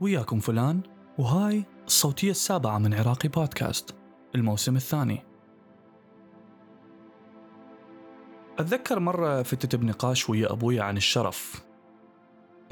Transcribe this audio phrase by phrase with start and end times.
[0.00, 0.80] وياكم فلان
[1.18, 3.94] وهاي الصوتية السابعة من عراقي بودكاست.
[4.34, 5.22] الموسم الثاني.
[8.58, 11.64] أتذكر مرة فتت بنقاش ويا أبوي عن الشرف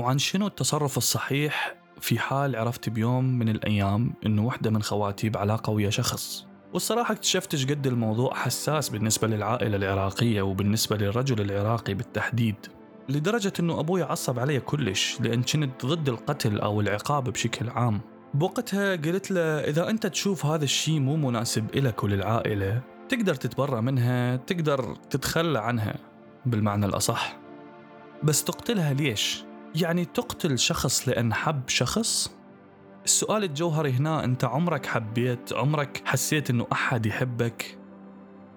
[0.01, 5.71] وعن شنو التصرف الصحيح في حال عرفت بيوم من الأيام إنه وحدة من خواتي بعلاقة
[5.71, 6.47] ويا شخص.
[6.73, 12.78] والصراحة اكتشفت قد الموضوع حساس بالنسبة للعائلة العراقية وبالنسبة للرجل العراقي بالتحديد.
[13.09, 18.01] لدرجة إنه أبوي عصب علي كلش لأن كنت ضد القتل أو العقاب بشكل عام
[18.35, 24.37] بوقتها قلت له إذا أنت تشوف هذا الشيء مو مناسب إلك وللعائلة تقدر تتبرى منها
[24.37, 25.95] تقدر تتخلى عنها
[26.47, 27.37] بالمعنى الأصح
[28.23, 32.33] بس تقتلها ليش؟ يعني تقتل شخص لأن حب شخص؟
[33.05, 37.79] السؤال الجوهري هنا أنت عمرك حبيت عمرك حسيت أنه أحد يحبك؟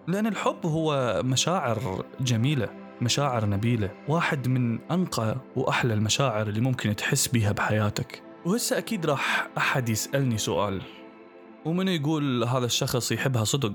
[0.08, 7.27] لأن الحب هو مشاعر جميلة مشاعر نبيلة واحد من أنقى وأحلى المشاعر اللي ممكن تحس
[7.27, 8.24] بيها بحياتك.
[8.46, 10.82] وهسه أكيد راح أحد يسألني سؤال.
[11.66, 13.74] ومنو يقول هذا الشخص يحبها صدق؟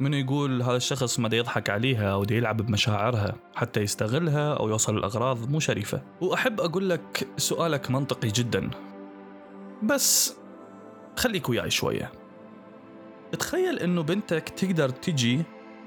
[0.00, 5.50] منو يقول هذا الشخص ما يضحك عليها أو يلعب بمشاعرها حتى يستغلها أو يوصل الأغراض
[5.50, 8.70] مو شريفة؟ وأحب أقول لك سؤالك منطقي جدا.
[9.82, 10.36] بس
[11.16, 12.12] خليك وياي شوية.
[13.38, 15.42] تخيل إنه بنتك تقدر تجي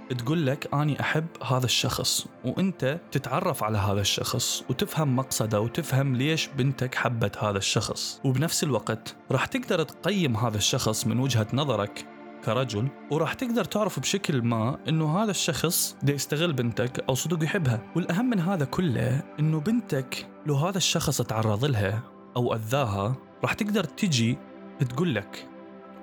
[0.09, 6.47] تقول لك أني أحب هذا الشخص وأنت تتعرف على هذا الشخص وتفهم مقصده وتفهم ليش
[6.47, 8.21] بنتك حبت هذا الشخص.
[8.23, 12.05] وبنفس الوقت راح تقدر تقيم هذا الشخص من وجهة نظرك
[12.45, 17.81] كرجل وراح تقدر تعرف بشكل ما إنه هذا الشخص دا يستغل بنتك أو صدق يحبها.
[17.95, 22.03] والأهم من هذا كله إنه بنتك لو هذا الشخص تعرض لها
[22.35, 24.37] أو أذاها راح تقدر تجي
[24.89, 25.52] تقول لك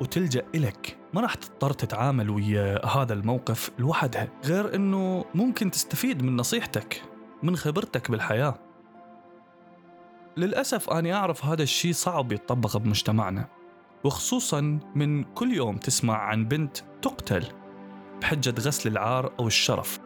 [0.00, 0.96] وتلجأ إلك.
[1.14, 7.02] ما راح تضطر تتعامل ويا هذا الموقف لوحدها غير أنه ممكن تستفيد من نصيحتك
[7.42, 8.54] من خبرتك بالحياة.
[10.36, 13.48] للأسف أنا أعرف هذا الشيء صعب يتطبق بمجتمعنا
[14.04, 17.44] وخصوصا من كل يوم تسمع عن بنت تقتل
[18.20, 20.00] بحجة غسل العار أو الشرف.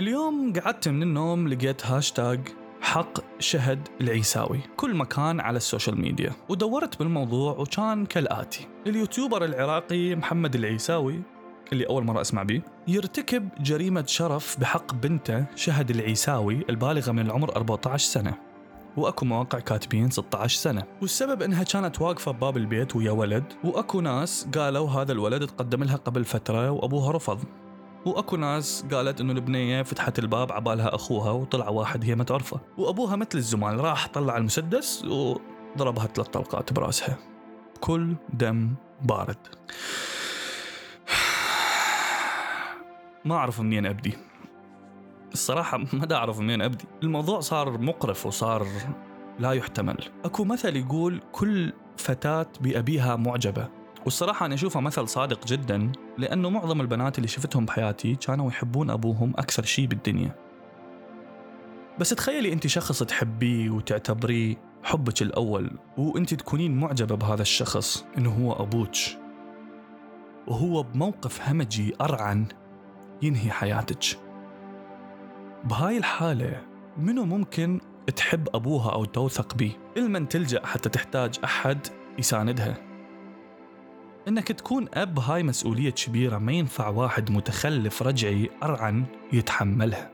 [0.00, 2.48] اليوم قعدت من النوم لقيت هاشتاج
[2.80, 4.60] حق شهد العيساوي.
[4.76, 6.32] كل مكان على ال social media.
[6.48, 8.66] ودورت بالموضوع وكان كالآتي.
[8.86, 11.22] اليوتيوبر العراقي محمد العيساوي
[11.72, 17.56] اللي أول مرة أسمع به يرتكب جريمة شرف بحق بنته شهد العيساوي البالغة من العمر
[17.56, 18.34] 14 سنة.
[18.96, 20.82] وأكو مواقع كاتبين 16 سنة.
[21.02, 25.96] والسبب إنها كانت واقفة بباب البيت ويا ولد وأكو ناس قالوا هذا الولد تقدم لها
[25.96, 27.38] قبل فترة وأبوها رفض.
[28.06, 33.16] وأكو ناس قالت إنه البنية فتحت الباب عبالها أخوها وطلع واحد هي ما تعرفه وأبوها
[33.16, 37.18] مثل الزمان راح طلع المسدس وضربها ثلاث طلقات براسها.
[37.80, 39.46] كل دم بارد.
[43.24, 44.18] ما أعرف منين أبدي.
[45.32, 46.84] الصراحة ما دا أعرف منين أبدي.
[47.02, 48.66] الموضوع صار مقرف وصار
[49.38, 49.98] لا يحتمل.
[50.24, 53.68] أكو مثل يقول كل فتاة بأبيها معجبة.
[54.04, 55.92] والصراحة أنا أشوفها مثل صادق جدا.
[56.18, 60.34] لأنه معظم البنات اللي شفتهم بحياتي كانوا يحبون أبوهم أكثر شيء بالدنيا.
[61.98, 68.52] بس تخيلي أنت شخص تحبيه وتعتبريه حبك الأول وأنت تكونين معجبة بهذا الشخص إنه هو
[68.52, 68.96] أبوك.
[70.46, 72.46] وهو بموقف همجي أرعن
[73.22, 74.18] ينهي حياتك.
[75.64, 76.62] بهاي الحالة
[76.96, 77.80] منو ممكن
[78.16, 81.86] تحب أبوها أو توثق به المن تلجأ حتى تحتاج أحد
[82.18, 82.87] يساندها.
[84.28, 90.10] إنك تكون أب هاي مسؤولية كبيرة ما ينفع واحد متخلف رجعي أرعن يتحملها.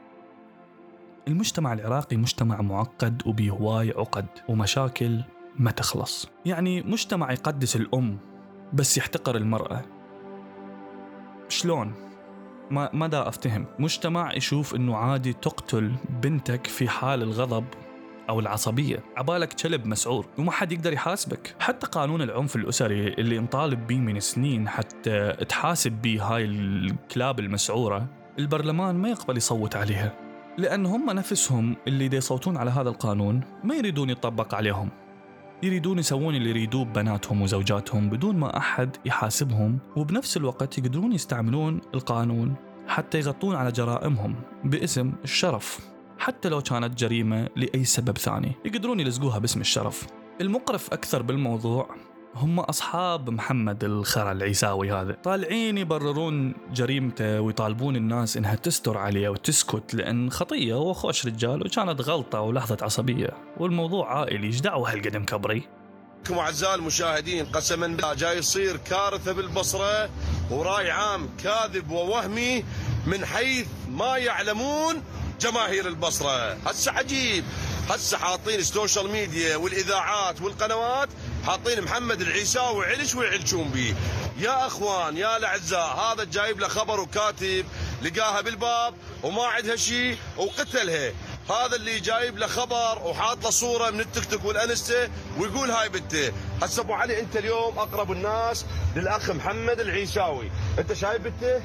[1.28, 5.20] المجتمع العراقي مجتمع معقد وبيه هواي عقد ومشاكل
[5.56, 6.28] ما تخلص.
[6.44, 8.18] يعني مجتمع يقدس الأم
[8.72, 9.82] بس يحتقر المرأة.
[11.48, 11.94] شلون؟
[12.70, 13.66] ما ما دا أفتهم.
[13.78, 17.64] مجتمع يشوف أنه عادي تقتل بنتك في حال الغضب
[18.28, 18.98] أو العصبية.
[19.16, 21.54] عبالك كلب مسعور وما حد يقدر يحاسبك.
[21.60, 28.06] حتى قانون العنف الأسري اللي نطالب به من سنين حتى تحاسب به هاي الكلاب المسعورة
[28.38, 30.12] البرلمان ما يقبل يصوت عليها.
[30.58, 34.88] لأن هم نفسهم اللي دي يصوتون على هذا القانون ما يريدون يطبق عليهم.
[35.62, 42.54] يريدون يسوون اللي يريدوه ببناتهم وزوجاتهم بدون ما أحد يحاسبهم وبنفس الوقت يقدرون يستعملون القانون
[42.88, 44.34] حتى يغطون على جرائمهم
[44.64, 45.93] باسم الشرف.
[46.24, 48.52] حتى لو كانت جريمة لأي سبب ثاني.
[48.64, 50.06] يقدرون يلزقوها باسم الشرف.
[50.40, 51.94] المقرف أكثر بالموضوع
[52.34, 55.12] هم أصحاب محمد الخرا العيساوي هذا.
[55.12, 62.40] طالعين يبررون جريمته ويطالبون الناس إنها تستر عليه وتسكت لأن خطية وخوش رجال وكانت غلطة
[62.40, 63.30] ولحظة عصبية.
[63.56, 64.46] والموضوع عائلي.
[64.46, 65.62] إيش دعوة هالقدم كبري؟
[66.30, 70.08] أعزائي المشاهدين قسما بالله جاي يصير كارثة بالبصرة
[70.50, 72.64] ورأي عام كاذب ووهمي
[73.06, 75.02] من حيث ما يعلمون
[75.44, 76.56] جماهير البصرة.
[76.66, 77.44] هسه عجيب.
[77.90, 81.08] هسه حاطين ال social media والإذاعات والقنوات
[81.46, 83.94] حاطين محمد العيساوي علش ويعلشون به
[84.38, 87.66] يا أخوان يا الأعزاء هذا جايب له خبر وكاتب
[88.02, 91.12] لقاها بالباب وما عندها شيء وقتلها.
[91.50, 95.08] هذا اللي جايب له خبر وحاط له صورة من التيك توك والإنستا
[95.38, 96.32] ويقول هاي بنته.
[96.62, 98.64] هسه أبو علي أنت اليوم أقرب الناس
[98.96, 100.50] للأخ محمد العيساوي.
[100.78, 101.62] أنت شايف بنته؟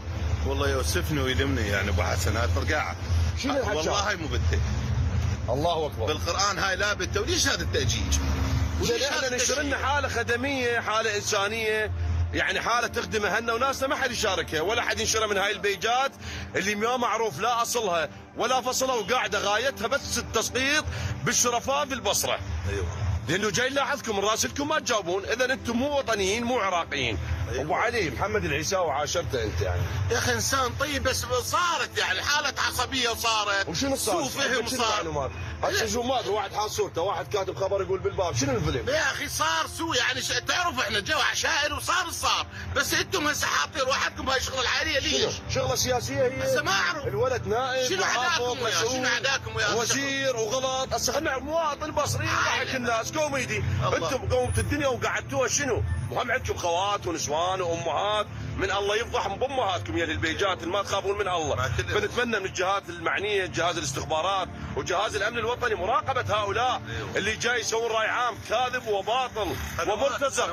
[0.47, 2.95] والله يوسفني ويلمني يعني أبو حسن هاي فرقعه
[3.37, 4.59] شنو الحكي؟ والله هاي مو بنته
[5.49, 8.17] الله أكبر بالقرآن هاي لا بنته وليش هذا التأجيج؟
[8.81, 11.91] وليش إحنا نشر لنا؟ حالة خدمية حالة إنسانية
[12.33, 16.11] يعني حالة تخدم اهلنا وناسنا ما حد يشاركها ولا حد ينشرها من هاي البيجات
[16.55, 20.85] اللي ما معروف لا أصلها ولا فصلها وقاعدة غايتها بس التسقيط
[21.25, 22.39] بالشرفاء في البصرة
[22.69, 22.85] أيوه
[23.29, 27.17] لأنه جاي لاحظكم من راسلكم ما تجاوبون اذا أنتم مو وطنيين مو عراقيين.
[27.55, 29.81] أبو علي محمد العيساوي عاشرته أنت يعني
[30.11, 35.31] يا أخي إنسان طيب بس صارت يعني حالة عصبية وصارت وشنو صار؟ سوء فهم صار؟
[35.63, 39.11] هسه شو ما ادري واحد حاط صورته واحد كاتب خبر يقول بالباب شنو الفيلم؟ يا
[39.11, 40.27] أخي صار سوء يعني ش...
[40.27, 45.09] تعرف إحنا جو عشائر وصار صار بس أنتم هسه حاطين روحكم بهاي الشغله العاليه شنو؟
[45.25, 49.75] ليش؟ شغلة سياسية هي؟ هسه ما أعرف الولد نائب شنو عداكم وياه؟ شنو عداكم وياه؟
[49.75, 53.63] وزير وغلط هسه خلينا مواطن بصري يضحك الناس كوميدي.
[53.93, 58.25] أنتم قومت الدنيا وقعدتوها شنو؟ وهم عندكم خوات ونسوان وأمهات
[58.59, 61.55] من الله يفضحهم بامهاتكم يا البيجات اللي ما تخافون من الله.
[61.77, 67.17] فنتمنى من الجهات المعنية جهاز الاستخبارات وجهاز الأمن الوطني مراقبة هؤلاء أيوة.
[67.17, 69.55] اللي جاي يسوون رأي عام كاذب وباطل
[69.87, 70.43] ومرتزق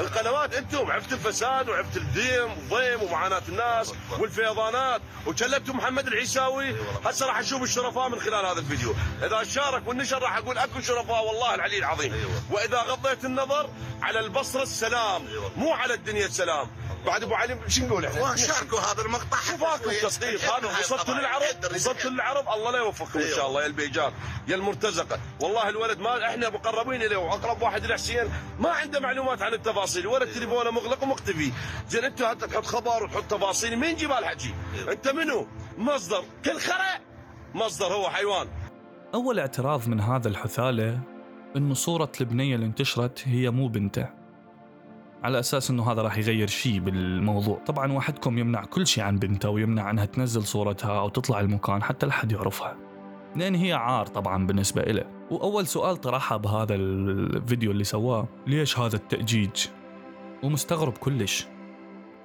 [0.00, 4.22] القنوات؟ أنتم عرفت الفساد وعرفت الديم والضيم ومعاناة الناس أكبر.
[4.22, 7.10] والفيضانات وكلمتوا محمد العيساوي والله.
[7.10, 11.26] هسه راح أشوف الشرفاء من خلال هذا الفيديو إذا شارك والنشر راح أقول أكو شرفاء
[11.26, 12.42] والله العلي العظيم.
[12.50, 13.70] وإذا غضيت النظر
[14.02, 15.22] على البصرة السلام.
[15.56, 16.70] مو على الدنيا السلام
[17.06, 19.36] بعد أبو علي شو نقول إحنا؟ شاركوا هذا المقطع.
[19.50, 21.42] شوفاكم تسقيط هذا وصلتوا للعرب
[21.74, 22.48] وصلتوا للعرب.
[22.48, 24.12] الله لا يوفقكم إن شاء الله يا البيجات
[24.48, 25.18] يا المرتزقة.
[25.40, 30.32] والله الولد ما إحنا مقربين إليه وأقرب واحد لحسين ما عنده معلومات عن التفاصيل الولد
[30.32, 31.52] تليفونه مغلق ومختفي
[31.88, 33.76] زين انت تحط خبر وتحط تفاصيل.
[33.76, 34.54] مين جيب الحكي
[34.88, 35.46] أنت منو؟
[35.78, 36.24] مصدر.
[36.44, 37.00] كل خرع
[37.54, 38.48] مصدر هو حيوان.
[39.14, 41.00] أول اعتراض من هذا الحثالة
[41.56, 44.23] إنه صورة البنية اللي انتشرت هي مو بنته.
[45.24, 47.58] على أساس إنه هذا راح يغير شيء بالموضوع.
[47.66, 52.06] طبعا واحدكم يمنع كل شيء عن بنته ويمنع عنها تنزل صورتها أو تطلع المكان حتى
[52.06, 52.76] لحد يعرفها.
[53.36, 58.96] لأن هي عار طبعا بالنسبة إله وأول سؤال طرحها بهذا الفيديو اللي سواه ليش هذا
[58.96, 59.66] التأجيج؟
[60.42, 61.46] ومستغرب كلش.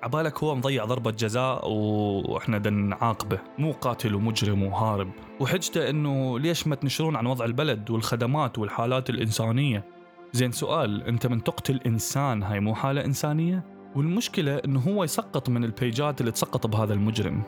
[0.04, 3.40] عبالك هو مضيع ضربة جزاء وإحنا بدنا نعاقبه.
[3.57, 5.12] مو قاتل ومجرم وهارب.
[5.40, 9.99] وحجته إنه ليش ما تنشرون عن وضع البلد والخدمات والحالات الإنسانية؟
[10.33, 13.63] زين سؤال انت من تقتل انسان هاي مو حالة إنسانية؟
[13.95, 17.43] والمشكلة إنه هو يسقط من البيجات اللي تسقط بهذا المجرم.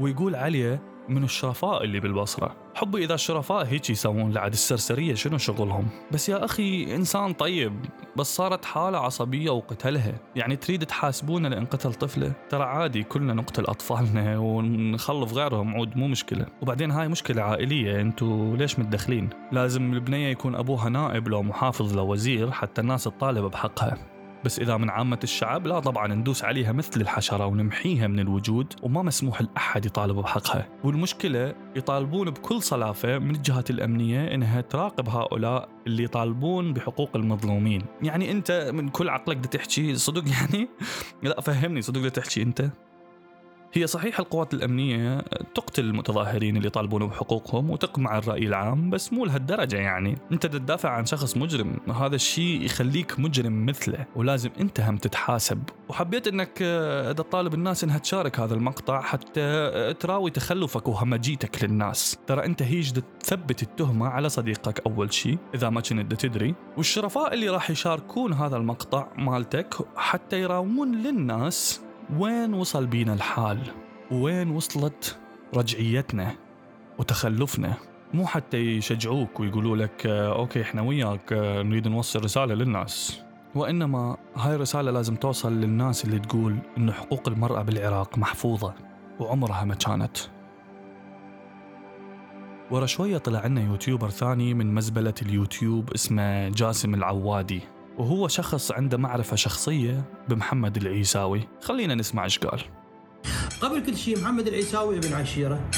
[0.00, 2.56] ويقول عليه من الشرفاء اللي بالبصرة.
[2.74, 5.88] حبي إذا الشرفاء هيك يسوون لعد السرسرية شنو شغلهم.
[6.12, 7.72] بس يا أخي إنسان طيب
[8.16, 10.14] بس صارت حالة عصبية وقتلها.
[10.36, 16.08] يعني تريد تحاسبونا لأن قتل طفلة؟ ترى عادي كلنا نقتل أطفالنا ونخلف غيرهم عود مو
[16.08, 16.46] مشكلة.
[16.62, 22.12] وبعدين هاي مشكلة عائلية أنتو ليش متدخلين؟ لازم البنية يكون أبوها نائب لو محافظ لو
[22.12, 24.11] وزير حتى الناس تطالب بحقها.
[24.44, 29.02] بس إذا من عامة الشعب لا طبعا ندوس عليها مثل الحشرة ونمحيها من الوجود وما
[29.02, 30.68] مسموح لأحد يطالب بحقها.
[30.84, 37.82] والمشكلة يطالبون بكل صلافة من الجهات الأمنية إنها تراقب هؤلاء اللي يطالبون بحقوق المظلومين.
[38.02, 40.68] يعني أنت من كل عقلك تحكي صدق يعني؟
[41.22, 42.70] لا فهمني صدق تحكي أنت؟
[43.74, 45.18] هي صحيح القوات الأمنية
[45.54, 50.18] تقتل المتظاهرين اللي يطالبون بحقوقهم وتقمع الرأي العام بس مو لهالدرجة يعني.
[50.32, 55.62] أنت تدافع عن شخص مجرم هذا الشيء يخليك مجرم مثله ولازم أنت هم تتحاسب.
[55.88, 62.18] وحبيت أنك آه، تطالب الناس أنها تشارك هذا المقطع حتى آه، تراوي تخلفك وهمجيتك للناس.
[62.26, 66.54] ترى أنت هيج تثبت التهمة على صديقك أول شيء إذا ما كنت تدري.
[66.76, 71.81] والشرفاء اللي راح يشاركون هذا المقطع مالتك حتى يراوون للناس
[72.18, 73.58] وين وصل بينا الحال؟
[74.10, 75.18] وين وصلت
[75.54, 76.34] رجعيتنا
[76.98, 77.74] وتخلفنا؟
[78.14, 83.20] مو حتى يشجعوك ويقولوا لك آه، أوكي إحنا وياك آه، نريد نوصل رسالة للناس.
[83.54, 88.74] وإنما هاي الرسالة لازم توصل للناس اللي تقول انه حقوق المرأة بالعراق محفوظة
[89.20, 90.16] وعمرها ما كانت.
[92.70, 97.60] ورا شوية طلع لنا يوتيوبر ثاني من مزبلة اليوتيوب اسمه جاسم العوادي.
[97.98, 101.48] وهو شخص عنده معرفة شخصية بمحمد العيساوي.
[101.60, 102.60] خلينا نسمع إيش قال.
[103.60, 105.70] قبل كل شيء محمد العيساوي ابن عشيرة.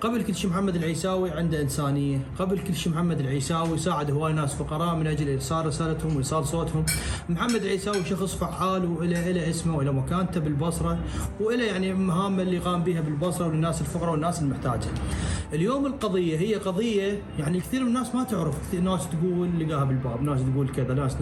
[0.00, 2.18] قبل كل شيء محمد العيساوي عنده إنسانية.
[2.38, 6.84] قبل كل شيء محمد العيساوي ساعد هواي ناس فقراء من أجل إرسال رسالتهم وإرسال صوتهم.
[7.28, 10.98] محمد العيساوي شخص فعال وله له اسمه وله مكانته بالبصرة
[11.40, 14.88] وله يعني مهامه اللي قام بها بالبصرة وللناس الفقراء والناس المحتاجة.
[15.52, 18.54] اليوم القضية هي قضية يعني كثير من الناس ما تعرف.
[18.68, 21.16] كثير ناس تقول لقاها بالباب ناس تقول كذا ناس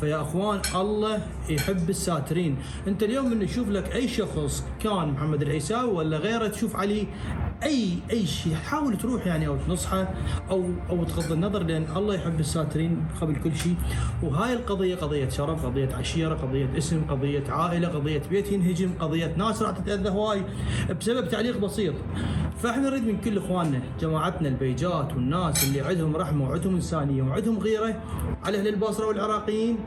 [0.00, 2.56] فيا أخوان الله يحب الساترين.
[2.88, 7.06] أنت اليوم من نشوف لك أي شخص كان محمد العيساوي ولا غيره تشوف عليه
[7.62, 8.54] أي أي شيء.
[8.54, 10.08] حاول تروح يعني أو تنصحه
[10.50, 13.74] أو أو تغض النظر لأن الله يحب الساترين قبل كل شيء.
[14.22, 19.62] وهاي القضية قضية شرف قضية عشيرة قضية اسم قضية عائلة قضية بيت ينهجم قضية ناس
[19.62, 20.42] راح تتأذى هواي
[21.00, 21.94] بسبب تعليق بسيط.
[22.62, 28.02] فإحنا نريد من كل إخواننا جماعتنا البيجات والناس اللي عندهم رحمة وعندهم إنسانية وعندهم غيرة
[28.44, 29.78] على أهل البصرة والعراقيين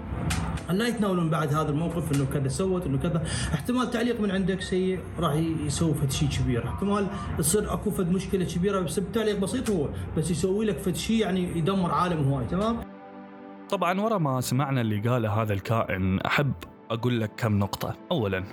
[0.77, 3.23] لا يتناولون بعد هذا الموقف إنه كذا سوت إنه كذا.
[3.53, 5.33] احتمال تعليق من عندك سيء راح
[5.65, 6.67] يسوي فد شيء كبير.
[6.67, 7.07] احتمال
[7.37, 11.57] تصير أكو فد مشكلة كبيرة بسبب تعليق بسيط هو بس يسوي لك فد شيء يعني
[11.57, 12.77] يدمر عالم هواي تمام؟
[13.69, 16.53] طبعا ورا ما سمعنا اللي قاله هذا الكائن أحب
[16.91, 17.95] أقول لك كم نقطة.
[18.11, 18.43] اولا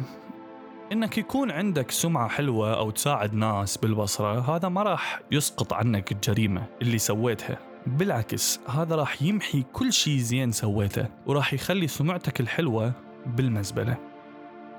[0.92, 6.62] إنك يكون عندك سمعة حلوة أو تساعد ناس بالبصرة هذا ما راح يسقط عنك الجريمة
[6.82, 7.58] اللي سويتها.
[7.86, 12.92] بالعكس هذا راح يمحي كل شيء زين سويته وراح يخلي سمعتك الحلوة
[13.26, 13.96] بالمزبلة.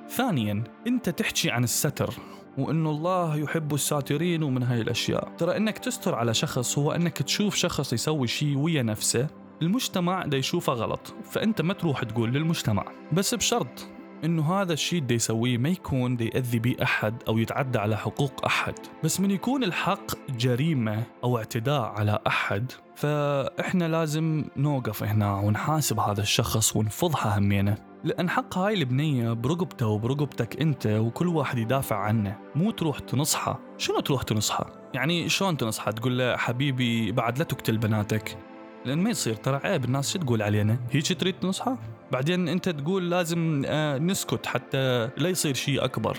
[0.10, 2.14] ثانيا أنت تحكي عن الستر
[2.58, 5.32] وانه الله يحب الساترين ومن هاي الأشياء.
[5.38, 9.28] ترى إنك تستر على شخص هو إنك تشوف شخص يسوي شيء ويا نفسه
[9.62, 12.86] المجتمع دا يشوفه غلط فأنت ما تروح تقول للمجتمع.
[13.12, 17.80] بس بشرط إنه هذا الشيء اللي يسويه ما يكون دي يأذي بيه أحد أو يتعدى
[17.80, 18.74] على حقوق أحد.
[19.04, 26.22] بس من يكون الحق جريمة أو اعتداء على أحد فإحنا لازم نوقف هنا ونحاسب هذا
[26.22, 32.38] الشخص ونفضحه همينه لأن حق هاي البنية برقبته وبرقبتك أنت وكل واحد يدافع عنه.
[32.56, 33.60] مو تروح تنصحه.
[33.78, 38.38] شنو تروح تنصحه؟ يعني شلون تنصحه؟ تقول له حبيبي بعد لا تقتل بناتك.
[38.86, 39.36] لأن ما يصير.
[39.36, 39.86] ترى عيب.
[39.86, 41.78] الناس شو تقول علينا؟ هيك تريد تنصحه؟
[42.12, 46.18] بعدين أنت تقول لازم آه، نسكت حتى لا يصير شيء أكبر.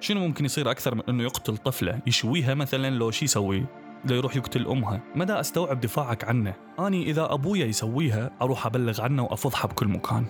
[0.00, 3.64] شنو ممكن يصير أكثر من أنه يقتل طفلة يشويها مثلا لو شي يسوي؟
[4.04, 5.00] لو يروح يقتل أمها.
[5.14, 10.24] مدى أستوعب دفاعك عنه؟ أني إذا أبويا يسويها أروح أبلغ عنه وأفضحه بكل مكان.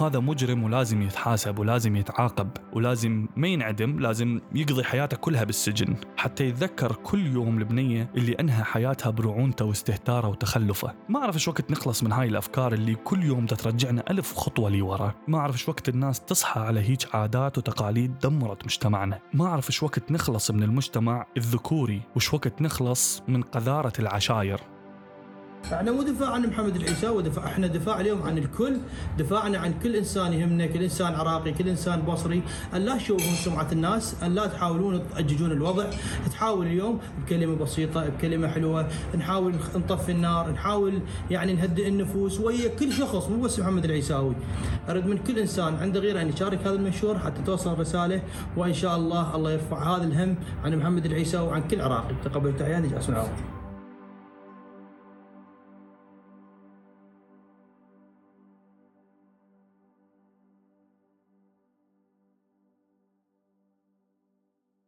[0.00, 5.96] هذا مجرم ولازم يتحاسب ولازم يتعاقب ولازم ما ينعدم لازم يقضي حياته كلها بالسجن.
[6.16, 10.94] حتى يتذكر كل يوم البنية اللي أنهى حياتها برعونته واستهتاره وتخلفه.
[11.08, 15.14] ما أعرف إيش وقت نخلص من هاي الأفكار اللي كل يوم ترجعنا ألف خطوة لورا.
[15.28, 19.18] ما أعرف إيش وقت الناس تصحى على هيج عادات وتقاليد دمرت مجتمعنا.
[19.34, 24.60] ما أعرف إيش وقت نخلص من المجتمع الذكوري وإيش وقت نخلص من قذارة العشاير.
[25.64, 28.76] إحنا مو دفاع عن محمد العيساوي دفاع إحنا دفاع اليوم عن الكل
[29.18, 32.42] دفاعنا عن كل إنسان يهمنا كل إنسان عراقي كل إنسان بصري
[32.74, 35.84] أن لا تشوهون سمعة الناس أن لا تحاولون تأججون الوضع.
[36.30, 38.88] تحاول اليوم بكلمة بسيطة بكلمة حلوة
[39.18, 41.00] نحاول نطفي النار نحاول
[41.30, 44.34] يعني نهدئ النفوس ويا كل شخص مو بس محمد العيساوي
[44.88, 48.22] اريد من كل إنسان عنده غيره أن يشارك هذا المنشور حتى توصل الرساله
[48.56, 52.14] وإن شاء الله الله يرفع هذا الهم عن محمد العيساوي وعن كل عراقي.
[52.24, 53.57] تقبل تحياتي جاسم العراقي.